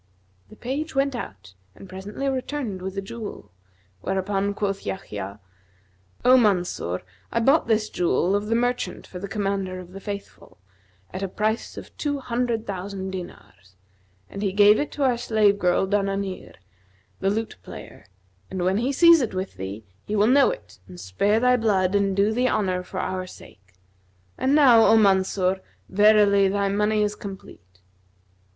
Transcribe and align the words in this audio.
The 0.49 0.55
page 0.55 0.95
went 0.95 1.13
out 1.15 1.53
and 1.75 1.87
presently 1.87 2.27
returned 2.27 2.81
with 2.81 2.95
the 2.95 3.03
jewel, 3.03 3.51
whereupon 4.01 4.55
quoth 4.55 4.83
Yahya, 4.83 5.39
'O 6.25 6.37
Mansur, 6.37 7.01
I 7.31 7.39
bought 7.39 7.67
this 7.67 7.87
jewel 7.87 8.35
of 8.35 8.47
the 8.47 8.55
merchant 8.55 9.05
for 9.05 9.19
the 9.19 9.27
Commander 9.27 9.79
of 9.79 9.91
the 9.91 9.99
Faithful, 9.99 10.57
at 11.13 11.21
a 11.21 11.27
price 11.27 11.77
of 11.77 11.95
two 11.97 12.17
hundred 12.19 12.65
thousand 12.65 13.11
dinars,[FN#247] 13.11 13.75
and 14.31 14.41
he 14.41 14.51
gave 14.53 14.79
it 14.79 14.91
to 14.93 15.03
our 15.03 15.17
slave 15.19 15.59
girl 15.59 15.85
Dananir, 15.85 16.55
the 17.19 17.29
lute 17.29 17.57
player; 17.61 18.07
and 18.49 18.63
when 18.65 18.77
he 18.79 18.91
sees 18.91 19.21
it 19.21 19.35
with 19.35 19.53
thee, 19.57 19.85
he 20.07 20.15
will 20.15 20.25
know 20.25 20.49
it 20.49 20.79
and 20.87 20.99
spare 20.99 21.39
thy 21.39 21.55
blood 21.55 21.93
and 21.93 22.15
do 22.17 22.31
thee 22.33 22.49
honour 22.49 22.81
for 22.81 22.99
our 22.99 23.27
sake; 23.27 23.75
and 24.35 24.55
now, 24.55 24.83
O 24.83 24.97
Mansur, 24.97 25.61
verily 25.89 26.47
thy 26.47 26.69
money 26.69 27.03
is 27.03 27.13
complete.' 27.15 27.81